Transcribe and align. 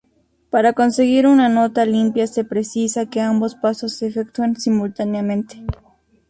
Para 0.49 0.73
conseguir 0.73 1.27
una 1.27 1.47
nota 1.47 1.85
limpia 1.85 2.25
se 2.25 2.43
precisa 2.43 3.05
que 3.07 3.21
ambos 3.21 3.53
pasos 3.53 3.97
se 3.97 4.07
efectúen 4.07 4.55
simultáneamente. 4.59 5.63